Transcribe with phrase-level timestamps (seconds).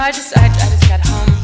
[0.00, 1.39] I just I, I just got home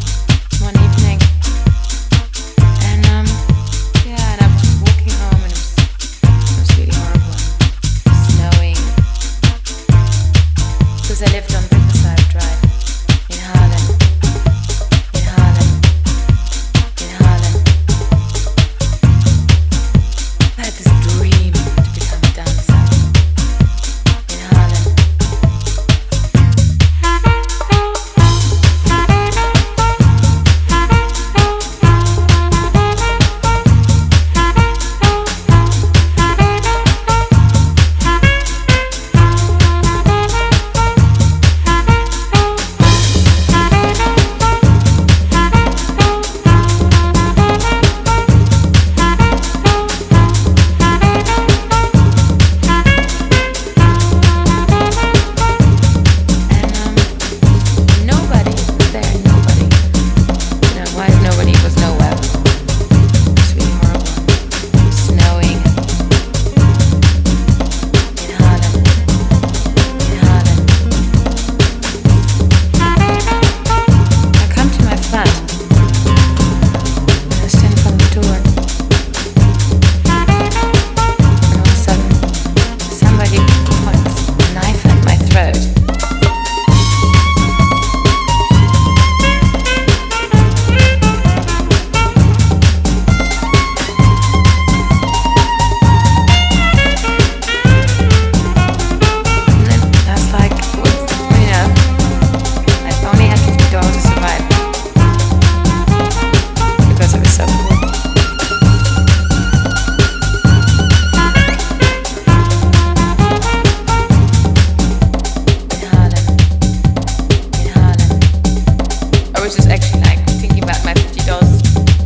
[119.46, 121.30] was just actually like thinking about my $50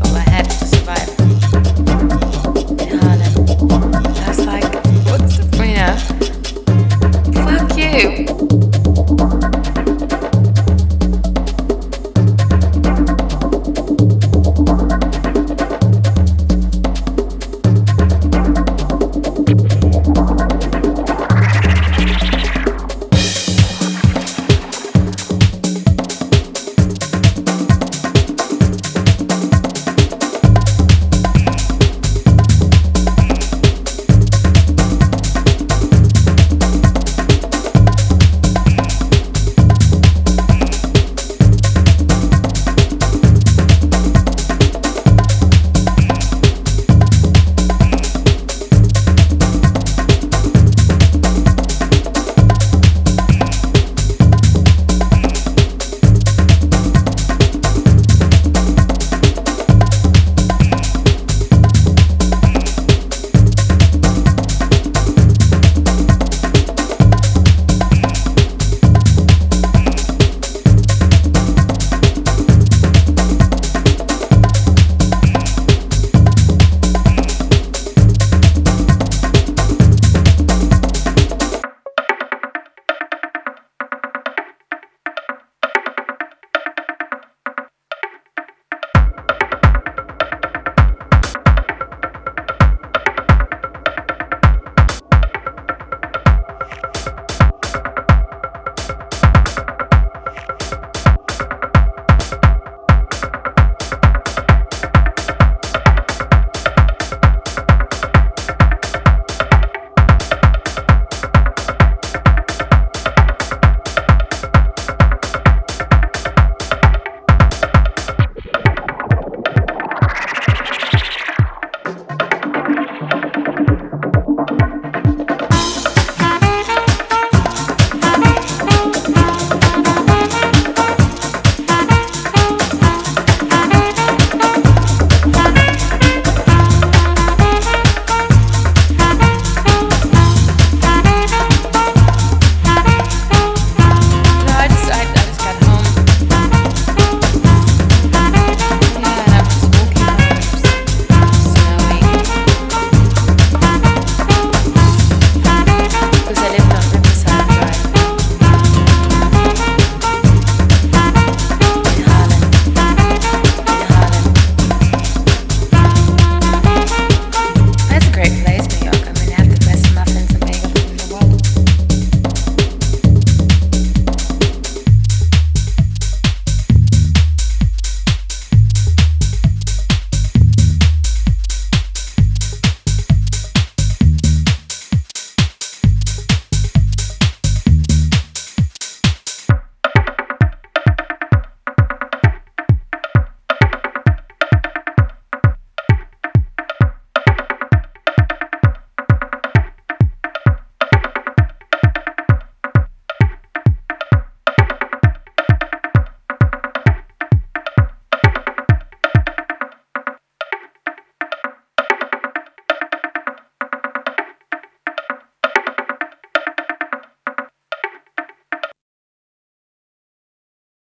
[0.04, 0.12] all
[0.44, 1.08] to survive
[2.78, 3.32] in Harlem.
[4.14, 4.70] I was like,
[7.32, 8.49] fuck you.